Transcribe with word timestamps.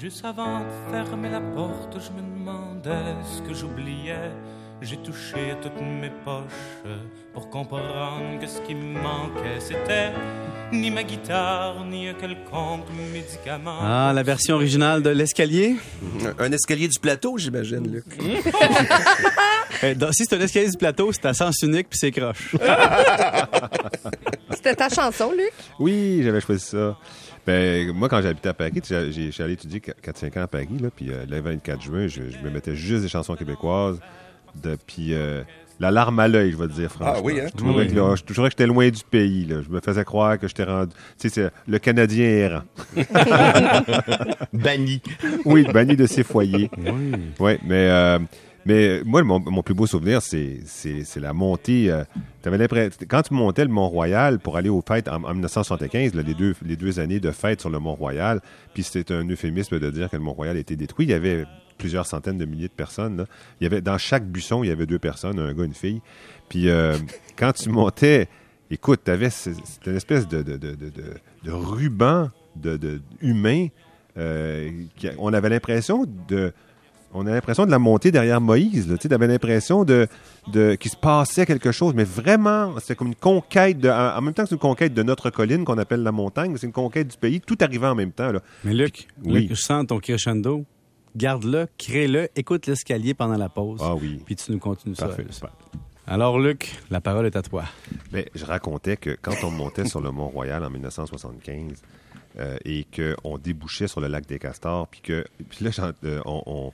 Juste 0.00 0.24
avant 0.24 0.60
de 0.60 0.90
fermer 0.90 1.30
la 1.30 1.40
porte, 1.40 1.96
je 2.00 2.10
me 2.10 2.20
demandais 2.20 3.14
ce 3.24 3.40
que 3.42 3.54
j'oubliais. 3.54 4.30
J'ai 4.82 4.96
touché 4.96 5.52
à 5.52 5.54
toutes 5.54 5.80
mes 5.80 6.10
poches 6.24 6.92
pour 7.32 7.48
comprendre 7.48 8.40
que 8.40 8.46
ce 8.46 8.60
qui 8.62 8.74
me 8.74 9.00
manquait, 9.00 9.60
c'était 9.60 10.10
ni 10.72 10.90
ma 10.90 11.04
guitare, 11.04 11.84
ni 11.84 12.08
un 12.08 12.14
quelconque 12.14 12.86
médicament. 13.12 13.78
Ah, 13.80 14.12
la 14.14 14.22
version 14.24 14.56
originale 14.56 15.00
de 15.02 15.10
l'escalier? 15.10 15.76
Un 16.38 16.50
escalier 16.52 16.88
du 16.88 16.98
plateau, 16.98 17.38
j'imagine, 17.38 17.90
Luc. 17.90 18.04
Eh, 19.82 19.94
si 20.12 20.24
c'est 20.24 20.36
un 20.36 20.40
escalier 20.40 20.70
du 20.70 20.76
plateau, 20.78 21.12
c'est 21.12 21.26
à 21.26 21.34
sens 21.34 21.60
unique 21.62 21.88
puis 21.90 21.98
c'est 21.98 22.12
croche. 22.12 22.54
C'était 24.50 24.76
ta 24.76 24.88
chanson, 24.88 25.32
Luc? 25.32 25.52
Oui, 25.78 26.22
j'avais 26.22 26.40
choisi 26.40 26.64
ça. 26.64 26.96
Ben, 27.46 27.92
moi, 27.92 28.08
quand 28.08 28.22
j'habitais 28.22 28.48
à 28.48 28.54
Paris, 28.54 28.72
tu 28.72 28.80
sais, 28.84 29.12
j'ai- 29.12 29.26
je 29.26 29.30
suis 29.30 29.42
allé 29.42 29.52
étudier 29.54 29.80
4-5 29.80 30.36
ans 30.38 30.42
à 30.42 30.46
Paris, 30.46 30.68
là, 30.80 30.88
puis 30.94 31.10
euh, 31.10 31.26
le 31.28 31.40
24 31.40 31.82
juin, 31.82 32.06
je, 32.06 32.22
je 32.30 32.38
me 32.38 32.50
mettais 32.50 32.74
juste 32.74 33.02
des 33.02 33.08
chansons 33.08 33.34
québécoises. 33.36 34.00
De, 34.62 34.76
puis 34.86 35.12
euh, 35.14 35.42
la 35.80 35.90
larme 35.90 36.20
à 36.20 36.28
l'œil, 36.28 36.52
je 36.52 36.56
vais 36.56 36.68
te 36.68 36.72
dire, 36.72 36.88
franchement. 36.90 37.14
Ah 37.16 37.20
oui, 37.24 37.40
hein? 37.40 37.46
Je 37.52 37.56
trouvais 37.56 37.82
Oui. 37.84 37.88
que, 37.88 37.96
là, 37.96 38.14
je 38.14 38.22
trouvais 38.22 38.48
que 38.48 38.52
j'étais 38.52 38.66
loin 38.68 38.88
du 38.88 39.02
pays. 39.10 39.44
Là. 39.46 39.62
Je 39.62 39.68
me 39.68 39.80
faisais 39.80 40.04
croire 40.04 40.38
que 40.38 40.46
j'étais 40.46 40.62
rendu... 40.62 40.92
Tu 41.18 41.28
sais, 41.28 41.28
c'est 41.28 41.50
le 41.66 41.78
Canadien 41.80 42.24
errant. 42.24 42.62
Banni. 44.52 45.02
Oui, 45.44 45.64
banni 45.72 45.96
de 45.96 46.06
ses 46.06 46.22
foyers. 46.22 46.70
Oui, 47.40 47.56
mais, 47.64 47.88
euh, 47.90 48.18
mais 48.66 49.02
moi, 49.04 49.22
mon, 49.22 49.40
mon 49.40 49.62
plus 49.62 49.74
beau 49.74 49.86
souvenir, 49.86 50.22
c'est, 50.22 50.60
la 51.16 51.32
montée. 51.32 51.90
euh, 51.90 52.04
l'impression- 52.58 53.06
quand 53.08 53.22
tu 53.22 53.34
montais 53.34 53.64
le 53.64 53.70
Mont-Royal 53.70 54.38
pour 54.38 54.56
aller 54.56 54.68
aux 54.68 54.82
fêtes 54.86 55.08
en, 55.08 55.22
en 55.24 55.32
1975, 55.32 56.14
là, 56.14 56.22
les, 56.22 56.34
deux, 56.34 56.54
les 56.64 56.76
deux 56.76 56.98
années 57.00 57.20
de 57.20 57.30
fêtes 57.30 57.60
sur 57.60 57.70
le 57.70 57.78
Mont-Royal, 57.78 58.40
puis 58.72 58.82
c'était 58.82 59.14
un 59.14 59.28
euphémisme 59.28 59.78
de 59.78 59.90
dire 59.90 60.08
que 60.10 60.16
le 60.16 60.22
Mont-Royal 60.22 60.56
été 60.56 60.76
détruit. 60.76 61.06
Il 61.06 61.10
y 61.10 61.14
avait 61.14 61.44
plusieurs 61.78 62.06
centaines 62.06 62.38
de 62.38 62.44
milliers 62.44 62.68
de 62.68 62.72
personnes. 62.72 63.16
là. 63.18 63.24
Il 63.60 63.64
y 63.64 63.66
avait, 63.66 63.80
dans 63.80 63.98
chaque 63.98 64.24
buisson, 64.26 64.62
il 64.64 64.68
y 64.68 64.70
avait 64.70 64.86
deux 64.86 64.98
personnes, 64.98 65.38
un 65.38 65.52
gars, 65.52 65.64
une 65.64 65.74
fille. 65.74 66.00
Puis 66.48 66.68
euh, 66.68 66.96
quand 67.36 67.52
tu 67.52 67.68
montais, 67.68 68.28
écoute, 68.70 69.00
ce- 69.30 69.50
c'était 69.64 69.90
une 69.90 69.96
espèce 69.96 70.28
de, 70.28 70.42
de, 70.42 70.56
de, 70.56 70.74
de, 70.76 71.50
ruban 71.50 72.30
de, 72.56 72.76
humain. 73.20 73.66
euh, 74.16 74.70
on 75.18 75.32
avait 75.32 75.48
l'impression 75.48 76.06
de 76.28 76.52
on 77.14 77.26
a 77.26 77.30
l'impression 77.30 77.64
de 77.64 77.70
la 77.70 77.78
montée 77.78 78.10
derrière 78.10 78.40
Moïse. 78.40 78.94
Tu 79.00 79.12
avais 79.14 79.26
l'impression 79.26 79.84
de, 79.84 80.06
de 80.52 80.74
qu'il 80.74 80.90
se 80.90 80.96
passait 80.96 81.46
quelque 81.46 81.72
chose, 81.72 81.94
mais 81.94 82.04
vraiment, 82.04 82.74
c'était 82.80 82.94
comme 82.96 83.08
une 83.08 83.14
conquête, 83.14 83.78
de, 83.78 83.88
en 83.88 84.16
en 84.16 84.20
même 84.20 84.34
temps 84.34 84.42
que 84.42 84.48
c'est 84.50 84.54
une 84.56 84.60
conquête 84.60 84.92
de 84.94 85.02
notre 85.02 85.30
colline 85.30 85.64
qu'on 85.64 85.78
appelle 85.78 86.02
la 86.02 86.12
montagne, 86.12 86.50
mais 86.52 86.58
c'est 86.58 86.66
une 86.66 86.72
conquête 86.72 87.08
du 87.08 87.16
pays, 87.16 87.40
tout 87.40 87.56
arrivait 87.60 87.86
en 87.86 87.94
même 87.94 88.12
temps. 88.12 88.32
Là. 88.32 88.40
Mais 88.64 88.74
Luc, 88.74 89.06
Oui. 89.24 89.42
Luc, 89.42 89.50
je 89.50 89.54
sens 89.54 89.86
ton 89.86 89.98
crescendo. 90.00 90.64
Garde-le, 91.16 91.68
crée-le, 91.78 92.28
écoute 92.34 92.66
l'escalier 92.66 93.14
pendant 93.14 93.36
la 93.36 93.48
pause. 93.48 93.80
Ah 93.82 93.94
oui. 93.94 94.20
Puis 94.26 94.34
tu 94.34 94.50
nous 94.50 94.58
continues 94.58 94.96
ça. 94.96 95.06
Parfait. 95.06 95.24
super. 95.30 95.50
Alors, 96.08 96.38
Luc, 96.40 96.74
la 96.90 97.00
parole 97.00 97.24
est 97.26 97.36
à 97.36 97.42
toi. 97.42 97.64
Ben, 98.12 98.24
je 98.34 98.44
racontais 98.44 98.96
que 98.96 99.16
quand 99.22 99.44
on 99.44 99.50
montait 99.50 99.86
sur 99.86 100.00
le 100.00 100.10
Mont-Royal 100.10 100.62
en 100.64 100.68
1975 100.70 101.80
euh, 102.40 102.56
et 102.64 102.84
qu'on 102.94 103.38
débouchait 103.38 103.86
sur 103.86 104.00
le 104.00 104.08
lac 104.08 104.26
des 104.26 104.38
Castors, 104.40 104.88
puis 104.88 105.00
que 105.02 105.24
puis 105.48 105.64
là, 105.64 105.70
euh, 106.04 106.20
on, 106.26 106.42
on- 106.46 106.72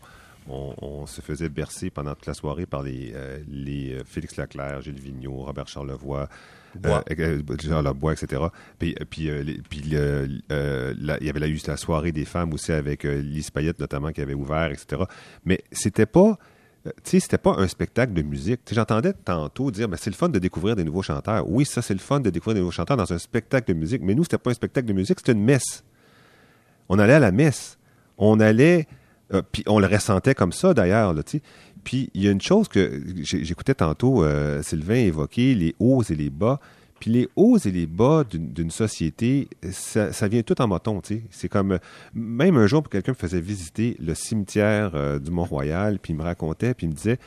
on- 0.51 0.75
on 1.03 1.07
se 1.07 1.21
faisait 1.21 1.49
bercer 1.49 1.91
pendant 1.91 2.15
toute 2.15 2.27
la 2.27 2.35
soirée 2.35 2.67
par 2.67 2.83
les, 2.83 3.13
euh, 3.15 3.39
les 3.49 3.95
euh, 3.95 4.03
Félix 4.05 4.37
Leclerc, 4.37 4.83
Gilles 4.83 5.01
Vigneault, 5.01 5.45
Robert 5.45 5.69
Charlevoix, 5.69 6.29
Bois. 6.75 7.03
euh, 7.11 7.43
euh, 7.49 7.57
Jean 7.63 7.83
Lebois, 7.83 8.13
etc. 8.13 8.43
Puis, 8.79 8.95
euh, 9.01 9.05
puis, 9.09 9.29
euh, 9.31 9.43
les- 9.43 9.59
puis 9.63 9.81
le- 9.81 10.29
euh, 10.53 10.95
la- 11.01 11.19
il 11.21 11.27
y 11.27 11.31
avait 11.31 11.41
la, 11.41 11.49
la 11.67 11.77
soirée 11.77 12.13
des 12.13 12.25
femmes 12.25 12.53
aussi 12.53 12.73
avec 12.73 13.05
euh, 13.05 13.21
Lise 13.23 13.51
Payette 13.51 13.79
notamment 13.81 14.13
qui 14.13 14.21
avait 14.21 14.35
ouvert, 14.35 14.71
etc. 14.71 15.03
Mais 15.45 15.61
c'était 15.73 16.07
pas 16.07 16.39
euh, 16.87 16.91
tu 17.05 17.11
sais, 17.11 17.21
c'était 17.21 17.37
pas 17.37 17.57
un 17.59 17.69
spectacle 17.69 18.15
de 18.15 18.23
musique. 18.23 18.61
J'entendais 18.73 19.13
tantôt 19.13 19.71
dire, 19.71 19.87
c'est 19.99 20.09
le 20.09 20.17
fun 20.17 20.31
de 20.31 20.39
découvrir 20.39 20.77
des 20.77 20.85
nouveaux 20.85 21.03
chanteurs. 21.03 21.47
Oui, 21.47 21.67
ça, 21.67 21.83
c'est 21.83 21.93
le 21.93 22.01
fun 22.01 22.21
de 22.21 22.31
découvrir 22.31 22.55
des 22.55 22.61
nouveaux 22.61 22.71
chanteurs 22.71 22.97
dans 22.97 23.13
un 23.13 23.19
spectacle 23.19 23.69
de 23.75 23.79
musique. 23.79 24.01
Mais 24.03 24.15
nous, 24.15 24.23
c'était 24.25 24.39
pas 24.39 24.51
un 24.51 24.55
spectacle 24.55 24.87
de 24.89 24.95
musique, 24.95 25.19
c'était 25.21 25.33
une 25.33 25.45
messe. 25.45 25.85
On 26.89 26.99
allait 26.99 27.13
à 27.13 27.19
la 27.19 27.33
messe. 27.33 27.79
On 28.17 28.41
allait, 28.41 28.87
euh, 29.33 29.43
puis 29.53 29.63
on 29.67 29.79
le 29.79 29.87
ressentait 29.87 30.35
comme 30.35 30.53
ça, 30.53 30.75
d'ailleurs, 30.75 31.13
là, 31.15 31.23
tu 31.23 31.39
sais. 31.39 31.43
Puis 31.85 32.11
il 32.15 32.23
y 32.23 32.29
a 32.29 32.31
une 32.31 32.41
chose 32.43 32.69
que 32.69 33.03
j'écoutais 33.23 33.75
tantôt 33.75 34.23
euh, 34.23 34.63
Sylvain 34.63 34.97
évoquer, 34.97 35.55
les 35.55 35.75
hauts 35.79 36.03
et 36.03 36.15
les 36.15 36.29
bas. 36.31 36.61
Puis 36.99 37.11
les 37.11 37.31
hauts 37.35 37.57
et 37.57 37.71
les 37.71 37.87
bas 37.87 38.25
d'une 38.31 38.71
société, 38.71 39.49
ça, 39.71 40.13
ça 40.13 40.29
vient 40.29 40.43
tout 40.43 40.61
en 40.61 40.69
moton, 40.69 41.01
tu 41.01 41.15
sais. 41.15 41.23
C'est 41.31 41.49
comme, 41.49 41.79
même 42.13 42.57
un 42.59 42.67
jour, 42.67 42.87
quelqu'un 42.87 43.13
me 43.13 43.17
faisait 43.17 43.41
visiter 43.41 43.97
le 43.99 44.15
cimetière 44.15 44.91
euh, 44.95 45.19
du 45.19 45.31
Mont-Royal, 45.31 45.99
puis 45.99 46.13
il 46.13 46.17
me 46.17 46.23
racontait, 46.23 46.75
puis 46.75 46.87
il 46.87 46.91
me 46.91 46.95
disait, 46.95 47.19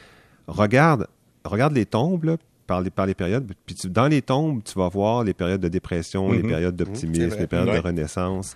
regarde, 0.47 1.07
regarde 1.43 1.73
les 1.73 1.87
tombes, 1.87 2.23
là, 2.25 2.37
par 2.67 2.81
les, 2.81 2.91
par 2.91 3.07
les 3.07 3.15
périodes, 3.15 3.51
puis 3.65 3.73
tu- 3.75 3.89
dans 3.89 4.07
les 4.07 4.21
tombes, 4.21 4.61
tu 4.63 4.77
vas 4.77 4.89
voir 4.89 5.23
les 5.23 5.33
périodes 5.33 5.61
de 5.61 5.67
dépression, 5.69 6.31
les 6.31 6.43
périodes 6.43 6.75
c'est 6.77 6.85
d'optimisme, 6.85 7.37
les 7.39 7.47
périodes 7.47 7.69
Ouais. 7.69 7.81
de 7.81 7.83
renaissance. 7.83 8.55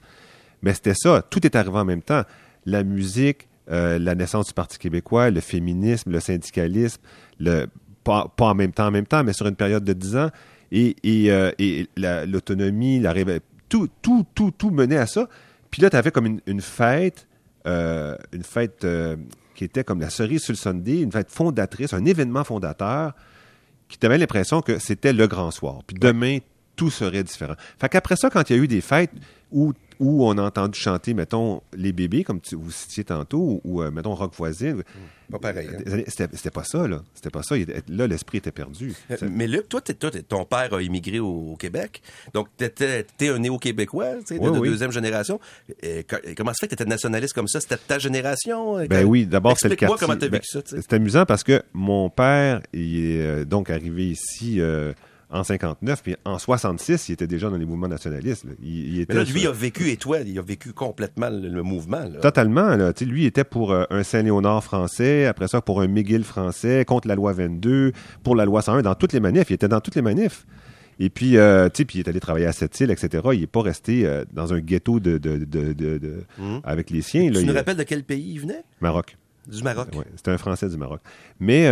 Mais 0.61 0.73
c'était 0.75 0.93
ça, 0.93 1.23
tout 1.27 1.43
est 1.45 1.55
arrivé 1.55 1.77
en 1.77 1.85
même 1.85 2.03
temps. 2.03 2.23
La 2.67 2.83
musique, 2.83 3.47
euh, 3.71 3.97
la 3.97 4.13
naissance 4.13 4.47
du 4.47 4.53
Parti 4.53 4.77
québécois, 4.77 5.31
le 5.31 5.41
féminisme, 5.41 6.11
le 6.11 6.19
syndicalisme, 6.19 7.01
le, 7.39 7.65
pas, 8.03 8.31
pas 8.37 8.45
en 8.45 8.55
même 8.55 8.71
temps, 8.71 8.85
en 8.85 8.91
même 8.91 9.07
temps, 9.07 9.23
mais 9.23 9.33
sur 9.33 9.47
une 9.47 9.55
période 9.55 9.83
de 9.83 9.93
10 9.93 10.17
ans, 10.17 10.29
et, 10.71 10.95
et, 11.03 11.31
euh, 11.31 11.51
et 11.59 11.87
l'autonomie, 11.97 12.99
la, 12.99 13.13
tout, 13.69 13.89
tout, 14.01 14.25
tout, 14.33 14.51
tout 14.51 14.69
menait 14.69 14.97
à 14.97 15.07
ça. 15.07 15.27
Puis 15.71 15.81
là, 15.81 15.89
tu 15.89 15.95
avais 15.95 16.11
comme 16.11 16.25
une, 16.25 16.41
une 16.45 16.61
fête, 16.61 17.27
euh, 17.65 18.15
une 18.31 18.43
fête 18.43 18.83
euh, 18.83 19.15
qui 19.55 19.63
était 19.63 19.83
comme 19.83 19.99
la 19.99 20.09
cerise 20.09 20.43
sur 20.43 20.53
le 20.53 20.57
Sunday, 20.57 21.01
une 21.01 21.11
fête 21.11 21.29
fondatrice, 21.29 21.93
un 21.93 22.05
événement 22.05 22.43
fondateur, 22.43 23.13
qui 23.89 23.97
t'avait 23.97 24.17
l'impression 24.17 24.61
que 24.61 24.79
c'était 24.79 25.13
le 25.13 25.27
grand 25.27 25.51
soir. 25.51 25.81
Puis 25.85 25.97
demain, 25.99 26.39
tout 26.75 26.89
serait 26.89 27.23
différent. 27.23 27.55
Fait 27.79 27.89
qu'après 27.89 28.15
ça, 28.15 28.29
quand 28.29 28.49
il 28.49 28.55
y 28.55 28.59
a 28.59 28.63
eu 28.63 28.67
des 28.67 28.81
fêtes 28.81 29.11
où, 29.51 29.73
où 29.99 30.25
on 30.25 30.37
a 30.37 30.41
entendu 30.43 30.79
chanter, 30.79 31.13
mettons, 31.13 31.61
les 31.75 31.91
bébés, 31.91 32.23
comme 32.23 32.39
tu, 32.41 32.55
vous 32.55 32.71
citiez 32.71 33.03
tantôt, 33.03 33.61
ou, 33.63 33.81
euh, 33.81 33.91
mettons, 33.91 34.13
Rock 34.15 34.33
Voisine, 34.35 34.83
Pas 35.31 35.39
pareil. 35.39 35.67
hein? 35.73 35.91
années- 35.91 36.05
c'était 36.07 36.51
pas 36.51 36.63
ça, 36.63 36.87
là. 36.87 37.01
C'était 37.13 37.29
pas 37.29 37.43
ça. 37.43 37.55
Là, 37.89 38.07
l'esprit 38.07 38.37
était 38.37 38.51
perdu. 38.51 38.93
Euh, 39.11 39.17
Mais 39.29 39.47
Luc, 39.47 39.67
toi, 39.69 39.81
ton 40.27 40.45
père 40.45 40.73
a 40.73 40.81
immigré 40.81 41.19
au, 41.19 41.51
au 41.51 41.55
Québec. 41.55 42.01
Donc, 42.33 42.47
t'étais 42.57 43.05
t'es 43.17 43.29
un 43.29 43.39
néo-québécois, 43.39 44.15
tu 44.19 44.27
sais, 44.27 44.39
de, 44.39 44.43
Oui, 44.45 44.53
de 44.55 44.59
oui. 44.59 44.69
deuxième 44.69 44.91
génération. 44.91 45.39
Et 45.83 46.05
comment 46.35 46.51
ça 46.51 46.57
fait 46.61 46.67
que 46.67 46.75
t'étais 46.75 46.89
nationaliste 46.89 47.33
comme 47.33 47.47
ça? 47.47 47.59
C'était 47.59 47.75
de 47.75 47.81
ta 47.87 47.99
génération? 47.99 48.85
Ben 48.87 49.03
oui, 49.05 49.25
d'abord, 49.25 49.57
c'est 49.59 49.69
le 49.69 49.75
quartier. 49.75 49.97
comment 49.99 50.13
t'as 50.17 50.27
Ben, 50.29 50.39
vécu 50.39 50.47
ça. 50.47 50.61
C'est 50.63 50.93
amusant 50.93 51.25
parce 51.25 51.43
que 51.43 51.61
mon 51.73 52.09
père 52.09 52.61
il 52.73 52.99
est 53.05 53.21
euh, 53.21 53.45
donc 53.45 53.69
arrivé 53.69 54.07
ici 54.09 54.61
euh, 54.61 54.93
en 55.29 55.43
59, 55.43 56.03
puis 56.03 56.15
en 56.23 56.39
66, 56.39 57.09
il 57.09 57.11
était 57.11 57.27
déjà 57.27 57.49
dans 57.49 57.57
les 57.57 57.65
mouvements 57.65 57.89
nationalistes. 57.89 58.45
là. 58.45 58.51
Il, 58.63 58.95
il 58.95 59.01
était 59.01 59.13
Mais 59.13 59.23
là, 59.25 59.29
lui, 59.29 59.41
il 59.41 59.47
a 59.47 59.51
vécu, 59.51 59.89
et 59.89 59.97
toi, 59.97 60.19
il 60.19 60.39
a 60.39 60.41
vécu 60.41 60.71
complètement 60.71 61.29
le, 61.29 61.49
le 61.49 61.63
mouvement. 61.63 61.99
Là. 61.99 62.19
Totalement. 62.21 62.75
Là. 62.77 62.93
Lui 63.01 63.23
il 63.23 63.25
était 63.25 63.43
pour 63.43 63.71
euh, 63.73 63.83
un 63.89 64.03
Saint-Léonard 64.03 64.63
français, 64.63 65.25
après 65.25 65.47
ça 65.49 65.61
pour 65.61 65.81
un 65.81 65.87
McGill 65.87 66.23
français, 66.23 66.85
contre 66.85 67.07
la 67.09 67.15
loi 67.15 67.33
22, 67.33 67.91
pour 68.23 68.35
la 68.37 68.45
loi 68.45 68.61
101, 68.61 68.81
dans 68.83 68.95
toutes 68.95 69.11
les 69.13 69.19
manifs. 69.19 69.49
Il 69.49 69.53
était 69.53 69.67
dans 69.67 69.81
toutes 69.81 69.95
les 69.95 70.01
manifs. 70.01 70.45
Et 70.99 71.09
puis, 71.09 71.37
euh, 71.37 71.67
tu 71.69 71.79
sais, 71.79 71.85
puis 71.85 71.99
il 71.99 72.01
est 72.01 72.09
allé 72.09 72.19
travailler 72.19 72.45
à 72.47 72.51
Sept-Îles, 72.53 72.89
etc. 72.89 73.23
Il 73.33 73.41
n'est 73.41 73.47
pas 73.47 73.61
resté 73.61 74.05
euh, 74.05 74.23
dans 74.33 74.53
un 74.53 74.59
ghetto 74.59 74.99
de, 74.99 75.17
de, 75.19 75.37
de, 75.37 75.73
de- 75.73 75.97
de- 75.99 76.23
avec 76.63 76.89
les 76.89 77.01
siens. 77.01 77.29
Là, 77.29 77.39
tu 77.39 77.45
nous 77.45 77.53
rappelles 77.53 77.77
de 77.77 77.83
quel 77.83 78.03
pays 78.03 78.31
il 78.33 78.39
venait? 78.39 78.63
Maroc. 78.81 79.15
Du 79.47 79.61
Maroc. 79.61 79.89
Ouais, 79.93 80.05
c'était 80.15 80.31
un 80.31 80.37
Français 80.39 80.67
du 80.69 80.77
Maroc. 80.77 81.01
Mais, 81.39 81.69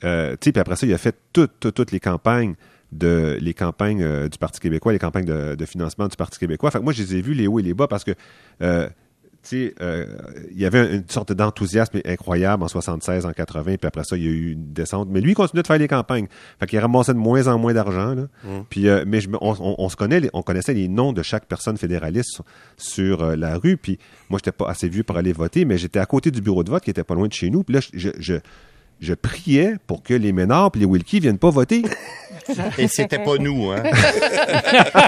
tu 0.00 0.06
sais, 0.06 0.36
puis 0.52 0.60
après 0.60 0.76
ça, 0.76 0.86
il 0.86 0.92
a 0.92 0.98
fait 0.98 1.16
toutes, 1.32 1.52
toutes, 1.60 1.74
toutes 1.76 1.92
les 1.92 2.00
campagnes 2.00 2.54
de 2.92 3.36
les 3.40 3.54
campagnes 3.54 4.02
euh, 4.02 4.28
du 4.28 4.38
Parti 4.38 4.60
québécois, 4.60 4.92
les 4.92 4.98
campagnes 4.98 5.26
de, 5.26 5.54
de 5.54 5.64
financement 5.66 6.08
du 6.08 6.16
Parti 6.16 6.38
québécois. 6.38 6.70
Fait 6.70 6.78
que 6.78 6.84
moi, 6.84 6.92
je 6.92 7.02
les 7.02 7.16
ai 7.16 7.20
vus 7.22 7.34
les 7.34 7.46
hauts 7.46 7.58
et 7.58 7.62
les 7.62 7.74
bas 7.74 7.86
parce 7.86 8.02
que, 8.04 8.12
euh, 8.62 8.88
tu 9.42 9.50
sais, 9.66 9.74
euh, 9.80 10.04
il 10.50 10.58
y 10.58 10.64
avait 10.66 10.96
une 10.96 11.08
sorte 11.08 11.32
d'enthousiasme 11.32 12.00
incroyable 12.04 12.62
en 12.64 12.68
76, 12.68 13.24
en 13.24 13.32
80, 13.32 13.76
puis 13.76 13.86
après 13.86 14.02
ça, 14.04 14.16
il 14.16 14.24
y 14.24 14.26
a 14.26 14.30
eu 14.30 14.52
une 14.52 14.72
descente. 14.72 15.08
Mais 15.10 15.20
lui, 15.20 15.30
il 15.32 15.34
continuait 15.34 15.62
de 15.62 15.66
faire 15.68 15.78
les 15.78 15.86
campagnes. 15.86 16.26
Fait 16.58 16.66
qu'il 16.66 16.78
ramassait 16.80 17.14
de 17.14 17.18
moins 17.18 17.46
en 17.46 17.56
moins 17.58 17.72
d'argent, 17.72 18.14
là. 18.14 18.22
Puis, 18.68 18.88
euh, 18.88 19.04
mais 19.06 19.20
je 19.20 19.28
on, 19.40 19.54
on- 19.60 19.74
on 19.78 19.88
se 19.88 19.94
connaît, 19.96 20.28
on 20.32 20.42
connaissait 20.42 20.74
les 20.74 20.88
noms 20.88 21.12
de 21.12 21.22
chaque 21.22 21.46
personne 21.46 21.76
fédéraliste 21.76 22.30
sur, 22.32 22.44
sur, 22.78 23.22
euh, 23.22 23.36
la 23.36 23.58
rue. 23.58 23.76
Puis 23.76 23.98
moi, 24.28 24.38
j'étais 24.42 24.52
pas 24.52 24.68
assez 24.68 24.88
vieux 24.88 25.04
pour 25.04 25.16
aller 25.16 25.32
voter, 25.32 25.64
mais 25.64 25.78
j'étais 25.78 26.00
à 26.00 26.06
côté 26.06 26.30
du 26.32 26.40
bureau 26.40 26.64
de 26.64 26.70
vote 26.70 26.82
qui 26.82 26.90
était 26.90 27.04
pas 27.04 27.14
loin 27.14 27.28
de 27.28 27.32
chez 27.32 27.48
nous. 27.50 27.62
Puis 27.62 27.74
là, 27.74 27.80
je, 27.94 28.08
je, 28.18 28.34
je 29.00 29.14
priais 29.14 29.76
pour 29.86 30.02
que 30.02 30.14
les 30.14 30.32
Ménards 30.32 30.72
et 30.74 30.80
les 30.80 30.84
Wilkie 30.84 31.20
viennent 31.20 31.38
pas 31.38 31.50
voter. 31.50 31.82
Et 32.78 32.88
c'était 32.88 33.18
pas 33.18 33.36
nous, 33.38 33.70
hein. 33.70 33.82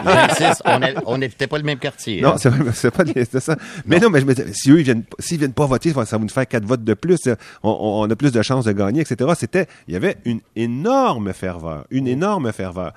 J'insiste, 0.05 0.63
on 1.07 1.19
n'était 1.19 1.47
pas 1.47 1.59
le 1.59 1.65
même 1.65 1.79
quartier. 1.79 2.21
Non, 2.21 2.35
hein. 2.35 2.37
c'est 2.73 2.91
pas 2.91 3.05
c'est 3.07 3.41
ça. 3.41 3.57
Mais 3.87 3.99
non. 3.99 4.11
mais 4.11 4.21
je 4.21 4.27
me 4.27 4.35
disais, 4.35 4.53
si 4.53 4.71
eux, 4.71 4.79
ils 4.81 4.85
viennent, 4.85 5.05
s'ils 5.19 5.39
viennent 5.39 5.53
pas 5.53 5.67
voter, 5.67 5.93
ça 5.93 6.05
va 6.05 6.19
nous 6.19 6.29
faire 6.29 6.47
quatre 6.47 6.65
votes 6.65 6.85
de 6.85 6.95
plus. 6.95 7.29
On- 7.63 7.71
on 8.05 8.11
a 8.11 8.17
plus 8.17 8.33
de 8.33 8.43
chances 8.43 8.65
de 8.65 8.73
gagner, 8.73 9.03
etc. 9.03 9.31
C'était, 9.39 9.67
il 9.89 9.95
y 9.95 9.97
avait 9.97 10.17
une 10.25 10.41
énorme 10.57 11.33
ferveur, 11.33 11.87
une 11.91 12.07
énorme 12.09 12.53
ferveur. 12.53 12.93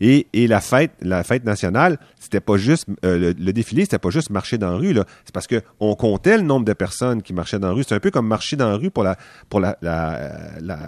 Et, 0.00 0.26
la 0.46 0.60
fête, 0.60 0.92
la 1.00 1.24
fête 1.24 1.44
nationale, 1.44 1.98
c'était 2.18 2.40
pas 2.40 2.56
juste 2.56 2.86
euh, 3.04 3.18
le, 3.18 3.32
le 3.32 3.52
défilé, 3.52 3.82
c'était 3.82 3.98
pas 3.98 4.10
juste 4.10 4.30
marcher 4.30 4.58
dans 4.58 4.70
la 4.70 4.76
rue. 4.76 4.94
C'est 5.24 5.32
parce 5.32 5.46
que 5.46 5.62
on 5.80 5.94
comptait 5.94 6.36
le 6.36 6.42
nombre 6.42 6.64
de 6.64 6.72
personnes 6.72 7.22
qui 7.22 7.32
marchaient 7.32 7.58
dans 7.58 7.68
la 7.68 7.74
rue. 7.74 7.84
C'est 7.86 7.94
un 7.94 8.00
peu 8.00 8.10
comme 8.10 8.26
marcher 8.26 8.56
dans 8.56 8.68
la 8.68 8.76
rue 8.76 8.90
pour 8.90 9.04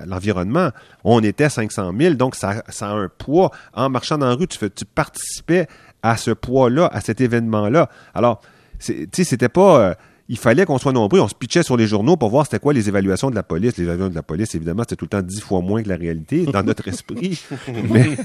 l'environnement. 0.06 0.70
On 1.05 1.23
était 1.23 1.49
500 1.49 1.93
000, 1.99 2.14
donc 2.14 2.35
ça, 2.35 2.62
a 2.81 2.87
un 2.87 3.08
poids. 3.08 3.50
En 3.73 3.88
marchant 3.88 4.19
dans 4.19 4.26
la 4.26 4.35
rue, 4.35 4.47
tu, 4.49 4.58
participais 4.94 5.67
à 6.03 6.17
ce 6.17 6.31
poids-là, 6.31 6.88
à 6.93 7.00
cet 7.00 7.20
événement-là. 7.20 7.88
Alors, 8.14 8.41
c'était 8.79 9.49
pas. 9.49 9.81
euh, 9.81 9.94
il 10.28 10.38
fallait 10.38 10.64
qu'on 10.64 10.78
soit 10.78 10.93
nombreux. 10.93 11.20
On 11.20 11.28
se 11.28 11.34
pitchait 11.34 11.62
sur 11.62 11.76
les 11.76 11.87
journaux 11.87 12.17
pour 12.17 12.31
voir 12.31 12.46
c'était 12.46 12.58
quoi 12.58 12.73
les 12.73 12.88
évaluations 12.88 13.31
de 13.31 13.34
la 13.34 13.43
police. 13.43 13.76
Les 13.76 13.84
évaluations 13.84 14.11
de 14.11 14.14
la 14.14 14.23
police, 14.23 14.55
évidemment, 14.55 14.82
c'était 14.82 14.96
tout 14.96 15.05
le 15.05 15.11
temps 15.11 15.23
dix 15.23 15.40
fois 15.40 15.61
moins 15.61 15.82
que 15.82 15.88
la 15.88 15.96
réalité 15.96 16.44
dans 16.46 16.62
notre 16.62 16.88
esprit. 16.88 17.40
mais, 17.88 18.17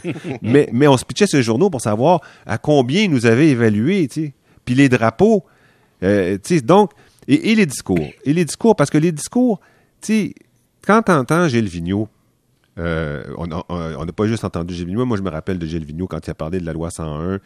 mais, 0.41 0.69
mais 0.73 0.87
on 0.87 0.97
se 0.97 1.05
pitchait 1.05 1.27
sur 1.27 1.37
les 1.37 1.43
journaux 1.43 1.69
pour 1.69 1.81
savoir 1.81 2.21
à 2.45 2.57
combien 2.57 3.03
ils 3.03 3.11
nous 3.11 3.25
avaient 3.25 3.49
évalués. 3.49 4.09
Puis 4.65 4.75
les 4.75 4.89
drapeaux, 4.89 5.43
euh, 6.03 6.37
donc, 6.63 6.91
et, 7.27 7.51
et 7.51 7.55
les 7.55 7.65
discours. 7.65 8.07
Et 8.25 8.33
les 8.33 8.45
discours, 8.45 8.75
parce 8.75 8.89
que 8.89 8.97
les 8.97 9.11
discours, 9.11 9.59
quand 10.81 11.01
t'entends 11.03 11.47
Gilles 11.47 11.67
Vigneault, 11.67 12.09
euh, 12.79 13.23
on 13.37 13.45
n'a 13.47 14.11
pas 14.13 14.25
juste 14.25 14.43
entendu 14.43 14.73
Gilles 14.73 14.87
Vigneault. 14.87 15.05
Moi, 15.05 15.17
je 15.17 15.21
me 15.21 15.29
rappelle 15.29 15.59
de 15.59 15.65
Gilles 15.67 15.85
Vigneault 15.85 16.07
quand 16.07 16.25
il 16.25 16.31
a 16.31 16.35
parlé 16.35 16.59
de 16.59 16.65
la 16.65 16.73
loi 16.73 16.89
101. 16.89 17.39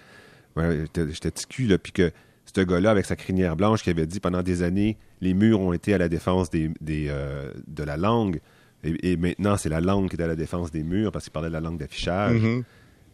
Ouais, 0.55 0.77
J'étais 0.81 1.11
j'étais 1.11 1.31
petit 1.31 1.47
cul, 1.47 1.67
là, 1.67 1.77
puis 1.77 1.91
que 1.91 2.11
ce 2.53 2.61
gars-là, 2.61 2.91
avec 2.91 3.05
sa 3.05 3.15
crinière 3.15 3.55
blanche, 3.55 3.83
qui 3.83 3.89
avait 3.89 4.05
dit 4.05 4.19
pendant 4.19 4.41
des 4.43 4.61
années, 4.63 4.97
les 5.21 5.33
murs 5.33 5.59
ont 5.61 5.73
été 5.73 5.93
à 5.93 5.97
la 5.97 6.07
défense 6.09 6.49
des, 6.49 6.71
des, 6.81 7.07
euh, 7.09 7.51
de 7.67 7.83
la 7.83 7.97
langue, 7.97 8.39
et, 8.83 9.11
et 9.13 9.17
maintenant, 9.17 9.57
c'est 9.57 9.69
la 9.69 9.81
langue 9.81 10.09
qui 10.09 10.15
est 10.15 10.21
à 10.23 10.27
la 10.27 10.35
défense 10.35 10.71
des 10.71 10.83
murs, 10.83 11.11
parce 11.11 11.25
qu'il 11.25 11.31
parlait 11.33 11.49
de 11.49 11.53
la 11.53 11.59
langue 11.61 11.77
d'affichage. 11.79 12.37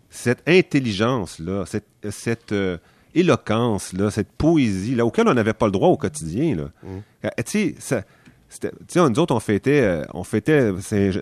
Cette 0.10 0.44
intelligence-là, 0.48 1.66
cette, 1.66 1.86
cette 2.10 2.52
euh, 2.52 2.78
éloquence-là, 3.16 4.12
cette 4.12 4.32
poésie-là, 4.32 5.06
auquel 5.06 5.28
on 5.28 5.34
n'avait 5.34 5.54
pas 5.54 5.66
le 5.68 5.72
droit 5.72 5.90
au 5.90 5.98
quotidien, 5.98 6.56
là. 6.56 6.70
Euh, 7.26 7.30
Tu 7.38 7.44
sais, 7.46 7.76
ça- 7.80 8.04
sais, 8.60 9.10
nous 9.10 9.20
autres, 9.20 9.34
on 9.36 9.40
fêtait, 9.40 9.82
euh, 9.82 10.04
on 10.14 10.24
fêtait 10.24 10.72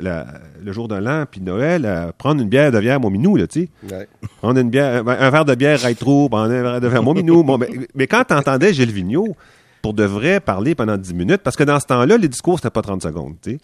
la- 0.01 0.25
le 0.63 0.71
jour 0.71 0.87
de 0.87 0.95
l'an, 0.95 1.25
puis 1.29 1.41
Noël, 1.41 2.11
prendre 2.17 2.41
une 2.41 2.49
bière 2.49 2.71
de 2.71 2.79
bière 2.79 2.99
Mominou, 2.99 3.35
là, 3.35 3.47
tu 3.47 3.61
sais. 3.63 3.69
Ouais. 3.95 4.07
Prendre 4.39 4.59
une 4.59 4.69
bière, 4.69 5.07
un, 5.07 5.11
un 5.11 5.29
verre 5.29 5.45
de 5.45 5.55
bière 5.55 5.79
rétro, 5.79 6.29
prendre 6.29 6.51
un 6.53 6.61
verre 6.61 6.81
de 6.81 6.89
bière 6.89 7.03
Mominou. 7.03 7.43
Bon, 7.43 7.57
mais, 7.57 7.69
mais 7.95 8.07
quand 8.07 8.23
t'entendais 8.23 8.73
Gilles 8.73 8.91
Vigneault, 8.91 9.35
pour 9.81 9.93
de 9.93 10.03
vrai, 10.03 10.39
parler 10.39 10.75
pendant 10.75 10.97
10 10.97 11.13
minutes, 11.13 11.41
parce 11.43 11.55
que 11.55 11.63
dans 11.63 11.79
ce 11.79 11.85
temps-là, 11.85 12.17
les 12.17 12.27
discours, 12.27 12.57
c'était 12.57 12.69
pas 12.69 12.81
30 12.81 13.01
secondes, 13.03 13.35
tu 13.41 13.51
sais. 13.51 13.57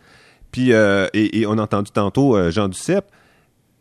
Puis, 0.52 0.72
euh, 0.72 1.08
et, 1.14 1.40
et 1.42 1.46
on 1.48 1.58
a 1.58 1.62
entendu 1.64 1.92
tantôt 1.92 2.38
euh, 2.38 2.52
Jean 2.52 2.70
Duceppe. 2.70 3.06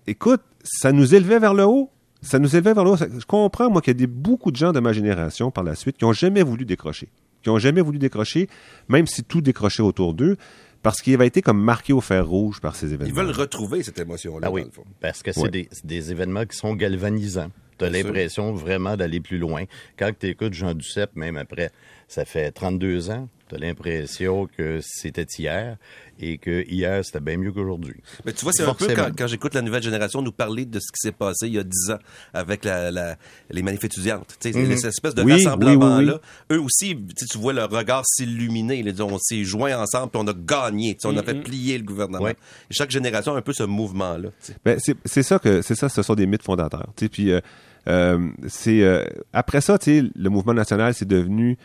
Écoute, 0.07 0.41
ça 0.65 0.91
nous 0.93 1.15
élevait 1.15 1.39
vers 1.39 1.55
le 1.55 1.65
haut. 1.65 1.91
Ça 2.21 2.39
nous 2.39 2.57
élevait 2.57 2.73
vers 2.75 2.85
le 2.85 2.91
haut. 2.91 2.97
Je 2.97 3.25
comprends, 3.27 3.71
moi, 3.71 3.81
qu'il 3.81 3.93
y 3.93 3.97
a 3.97 3.99
des, 3.99 4.07
beaucoup 4.07 4.51
de 4.51 4.57
gens 4.57 4.73
de 4.73 4.81
ma 4.81 4.93
génération 4.93 5.51
par 5.51 5.63
la 5.63 5.75
suite 5.75 5.97
qui 5.99 6.05
ont 6.05 6.13
jamais 6.13 6.43
voulu 6.43 6.65
décrocher. 6.65 7.09
Qui 7.45 7.51
ont 7.51 7.59
jamais 7.59 7.83
voulu 7.83 7.99
décrocher, 7.99 8.49
même 8.89 9.07
si 9.07 9.23
tout 9.23 9.43
décrochait 9.43 9.83
autour 9.83 10.15
d'eux, 10.15 10.37
parce 10.83 11.01
qu'ils 11.03 11.15
avaient 11.15 11.27
été 11.27 11.43
comme 11.43 11.63
marqués 11.63 11.93
au 11.93 12.01
fer 12.01 12.27
rouge 12.27 12.61
par 12.61 12.75
ces 12.75 12.87
événements. 12.95 13.07
Ils 13.07 13.15
veulent 13.15 13.35
retrouver 13.39 13.83
cette 13.83 13.99
émotion-là, 13.99 14.47
Ah 14.49 14.51
oui, 14.51 14.63
dans 14.63 14.67
le 14.69 14.73
fond. 14.73 14.85
parce 15.01 15.23
que 15.23 15.31
c'est 15.33 15.43
Ouais. 15.43 15.69
des, 15.85 16.11
événements 16.11 16.47
qui 16.47 16.57
sont 16.57 16.75
galvanisants. 16.75 17.51
Tu 17.79 17.85
as 17.85 17.91
l'impression 17.91 18.53
vraiment 18.55 18.97
d'aller 18.97 19.21
plus 19.21 19.39
loin. 19.39 19.65
Quand 19.99 20.11
tu 20.19 20.29
écoutes 20.29 20.55
Jean 20.55 20.75
Duceppe, 20.75 21.17
même 21.17 21.37
après, 21.37 21.71
ça 22.09 22.25
fait 22.25 22.51
32 22.53 23.11
ans, 23.11 23.29
tu 23.49 23.57
as 23.57 23.59
l'impression 23.59 24.47
que 24.47 24.79
c'était 24.83 25.27
hier 25.39 25.77
et 26.19 26.39
que 26.39 26.65
hier, 26.69 27.05
c'était 27.05 27.21
bien 27.21 27.37
mieux 27.37 27.53
qu'aujourd'hui. 27.53 27.97
Mais 28.25 28.33
tu 28.33 28.43
vois, 28.45 28.53
c'est 28.55 28.63
un 28.65 28.73
peu 28.73 28.87
quand, 28.95 29.11
quand 29.17 29.27
j'écoute 29.27 29.53
la 29.55 29.61
nouvelle 29.63 29.83
génération 29.83 30.23
nous 30.23 30.33
parler 30.33 30.65
de 30.65 30.79
ce 30.81 30.87
qui 30.93 30.99
s'est 31.01 31.13
passé 31.13 31.47
il 31.49 31.55
y 31.55 31.59
a 31.59 31.63
10 31.65 31.91
ans 31.91 31.99
avec 32.33 32.65
la, 32.65 32.91
la- 32.91 33.17
les 33.51 33.63
manifs 33.63 33.85
étudiantes. 33.85 34.37
Tu 34.41 34.53
sais, 34.53 34.59
Mhm. 34.59 34.77
Cette 34.77 34.87
espèce 34.91 35.15
de 35.15 35.23
Oui, 35.23 35.33
rassemblement-là. 35.45 36.15
oui, 36.15 36.21
oui, 36.51 36.57
Eux 36.57 36.61
aussi, 36.61 36.97
tu 37.31 37.37
vois 37.39 37.53
leur 37.53 37.69
regard 37.71 38.03
s'illuminer. 38.07 38.79
Ils 38.79 38.91
disent, 38.91 39.01
On 39.03 39.19
s'est 39.19 39.45
joints 39.45 39.77
ensemble 39.77 40.11
puis 40.11 40.21
on 40.25 40.27
a 40.29 40.33
gagné. 40.35 40.97
On 41.05 41.17
a 41.17 41.23
fait 41.23 41.35
plier 41.43 41.77
le 41.79 41.85
gouvernement. 41.85 42.29
Et 42.29 42.35
chaque 42.71 42.91
génération 42.91 43.35
a 43.35 43.39
un 43.39 43.43
peu 43.43 43.53
ce 43.53 43.65
mouvement-là. 43.65 44.31
Ben, 44.65 44.79
c'est 45.05 45.23
ça 45.23 45.39
que 45.39 45.61
c'est 45.63 45.75
ça, 45.75 45.89
ce 45.89 46.03
sont 46.03 46.15
des 46.15 46.27
mythes 46.27 46.43
fondateurs. 46.45 46.89
Puis 46.97 47.31
euh, 47.31 47.41
euh, 47.89 48.31
c'est 48.49 48.83
euh, 48.83 49.05
après 49.33 49.61
ça, 49.61 49.77
le 49.87 50.29
mouvement 50.31 50.55
national, 50.55 50.95
c'est 50.95 51.09
devenu 51.09 51.59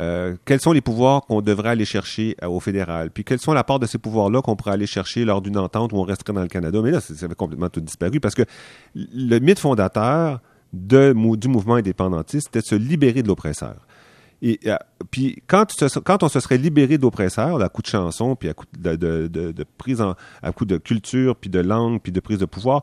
euh, 0.00 0.34
quels 0.44 0.60
sont 0.60 0.72
les 0.72 0.80
pouvoirs 0.80 1.22
qu'on 1.26 1.40
devrait 1.40 1.70
aller 1.70 1.84
chercher 1.84 2.36
euh, 2.42 2.48
au 2.48 2.60
fédéral, 2.60 3.10
puis 3.10 3.24
quels 3.24 3.38
sont 3.38 3.52
la 3.52 3.64
part 3.64 3.78
de 3.78 3.86
ces 3.86 3.98
pouvoirs-là 3.98 4.42
qu'on 4.42 4.56
pourrait 4.56 4.72
aller 4.72 4.86
chercher 4.86 5.24
lors 5.24 5.40
d'une 5.40 5.56
entente 5.58 5.92
où 5.92 5.96
on 5.96 6.02
resterait 6.02 6.32
dans 6.32 6.42
le 6.42 6.48
Canada? 6.48 6.80
Mais 6.82 6.90
là, 6.90 7.00
ça 7.00 7.12
avait 7.24 7.34
complètement 7.34 7.68
tout 7.68 7.80
disparu 7.80 8.18
parce 8.20 8.34
que 8.34 8.42
le 8.94 9.38
mythe 9.38 9.58
fondateur 9.58 10.40
du 10.72 11.48
mouvement 11.48 11.76
indépendantiste, 11.76 12.46
c'était 12.48 12.60
de 12.60 12.66
se 12.66 12.74
libérer 12.74 13.22
de 13.22 13.28
l'oppresseur. 13.28 13.76
Et 14.42 14.58
euh, 14.66 14.76
puis 15.10 15.42
quand, 15.46 15.66
on 16.22 16.28
se 16.28 16.40
serait 16.40 16.58
libéré 16.58 16.98
de 16.98 17.02
l'oppresseur, 17.02 17.62
à 17.62 17.68
coup 17.68 17.80
de 17.80 17.86
chanson, 17.86 18.34
puis 18.36 18.48
à 18.48 18.54
coup 18.54 18.66
de- 18.76 18.96
de 18.96 19.64
prise 19.78 20.00
en, 20.00 20.16
à 20.42 20.52
coup 20.52 20.64
de 20.64 20.76
culture, 20.76 21.36
puis 21.36 21.48
de 21.48 21.60
langue, 21.60 22.00
puis 22.02 22.10
de 22.12 22.20
prise 22.20 22.38
de 22.38 22.44
pouvoir, 22.44 22.82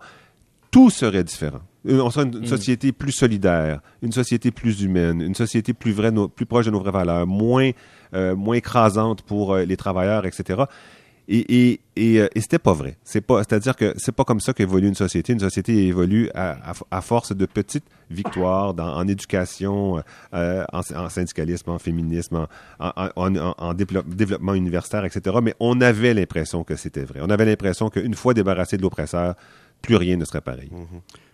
tout 0.71 0.89
serait 0.89 1.23
différent. 1.25 1.59
Euh, 1.87 1.99
On 2.01 2.09
serait 2.09 2.25
une, 2.25 2.37
une 2.37 2.47
société 2.47 2.91
plus 2.91 3.11
solidaire, 3.11 3.81
une 4.01 4.11
société 4.11 4.51
plus 4.51 4.81
humaine, 4.81 5.21
une 5.21 5.35
société 5.35 5.73
plus 5.73 5.91
vraie, 5.91 6.11
plus 6.35 6.45
proche 6.45 6.65
de 6.65 6.71
nos 6.71 6.79
vraies 6.79 6.91
valeurs, 6.91 7.25
moins, 7.27 7.71
euh, 8.13 8.35
moins 8.35 8.55
écrasante 8.55 9.21
pour 9.23 9.53
euh, 9.53 9.65
les 9.65 9.77
travailleurs, 9.77 10.25
etc. 10.25 10.63
Et, 11.27 11.39
et, 11.71 11.79
et, 11.95 12.19
euh, 12.19 12.27
et 12.35 12.41
c'était 12.41 12.59
pas 12.59 12.73
vrai. 12.73 12.97
C'est 13.03 13.21
pas, 13.21 13.37
c'est-à-dire 13.39 13.75
que 13.75 13.93
c'est 13.97 14.11
pas 14.11 14.25
comme 14.25 14.39
ça 14.41 14.53
qu'évolue 14.53 14.87
une 14.87 14.95
société. 14.95 15.31
Une 15.33 15.39
société 15.39 15.87
évolue 15.87 16.29
à, 16.35 16.71
à, 16.71 16.73
à 16.91 17.01
force 17.01 17.33
de 17.35 17.45
petites 17.45 17.85
victoires 18.09 18.73
dans, 18.73 18.93
en 18.97 19.07
éducation, 19.07 20.03
euh, 20.33 20.65
en, 20.73 20.79
en 20.95 21.09
syndicalisme, 21.09 21.69
en 21.69 21.79
féminisme, 21.79 22.47
en, 22.79 22.91
en, 22.97 23.09
en, 23.15 23.35
en- 23.37 23.55
en 23.57 23.73
développe- 23.73 24.09
développement 24.13 24.55
universitaire, 24.55 25.05
etc. 25.05 25.37
Mais 25.41 25.55
on 25.59 25.79
avait 25.79 26.13
l'impression 26.13 26.63
que 26.63 26.75
c'était 26.75 27.05
vrai. 27.05 27.19
On 27.23 27.29
avait 27.29 27.45
l'impression 27.45 27.89
qu'une 27.89 28.15
fois 28.15 28.33
débarrassé 28.33 28.75
de 28.77 28.81
l'oppresseur, 28.81 29.35
plus 29.81 29.95
rien 29.95 30.17
ne 30.17 30.25
serait 30.25 30.41
pareil. 30.41 30.69
C'est 30.71 31.30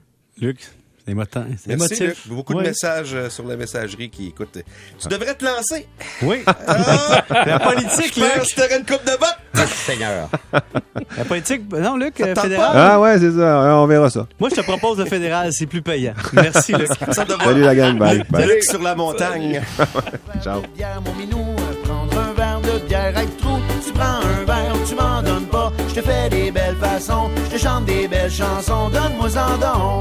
émotant. 1.10 1.46
C'est 1.58 1.70
Merci, 1.78 1.94
émotif. 1.96 2.26
Luc. 2.26 2.36
Beaucoup 2.36 2.54
Ouais. 2.54 2.64
de 2.64 2.68
messages 2.70 3.14
euh, 3.14 3.30
sur 3.30 3.46
la 3.48 3.56
messagerie 3.56 4.10
qui 4.10 4.28
écoutent. 4.28 4.58
Tu 5.00 5.08
devrais 5.08 5.36
te 5.36 5.46
lancer. 5.46 5.88
Oui. 6.22 6.44
Ah, 6.46 7.24
La 7.46 7.60
politique, 7.60 8.14
je 8.14 8.20
Luc. 8.20 8.34
que 8.34 8.56
t'aurais 8.56 8.78
une 8.80 8.86
coupe 8.86 9.06
de 9.06 9.18
bottes. 9.18 9.68
Seigneur. 9.86 10.30
La 11.18 11.24
politique. 11.26 11.62
Non, 11.72 11.96
Luc, 11.96 12.20
euh, 12.20 12.36
fédéral? 12.36 12.72
Ah 12.74 13.00
ouais, 13.00 13.18
c'est 13.20 13.32
ça. 13.32 13.76
On 13.82 13.88
verra 13.88 14.10
ça. 14.10 14.28
Moi, 14.40 14.50
je 14.50 14.56
te 14.56 14.62
propose 14.62 15.00
le 15.00 15.06
fédéral, 15.06 15.50
c'est 15.54 15.66
plus 15.66 15.82
payant. 15.82 16.14
Merci, 16.34 16.74
Luc. 16.74 16.88
Ça 17.12 17.26
Salut 17.26 17.62
la 17.62 17.74
gang. 17.76 17.98
Bye. 17.98 18.24
Bye. 18.30 18.46
Luc 18.48 18.64
sur 18.66 18.82
la 18.82 18.94
montagne. 18.94 19.62
Ciao. 20.44 20.62
bière, 20.76 21.02
mon 21.06 21.14
minou, 21.14 21.56
prendre 21.86 22.20
un 22.20 22.34
verre 22.34 22.60
de 22.62 22.80
bière 22.86 23.14
avec 23.16 23.38
trou. 23.38 23.58
Tu 23.86 23.94
prends 23.94 24.20
un 24.20 24.46
verre, 24.46 24.76
tu 24.88 24.94
m'en 24.96 25.22
donnes 25.24 25.48
pas. 25.48 25.72
Je 25.88 25.96
te 25.96 26.02
fais 26.02 26.30
des 26.30 26.52
belles 26.52 26.76
façons, 26.82 27.30
je 27.50 27.56
te 27.56 27.62
chante 27.62 27.86
des 27.86 28.08
belles 28.10 28.30
chansons, 28.32 28.90
donne-moi 28.90 29.30
en 29.38 29.58
don. 29.58 30.00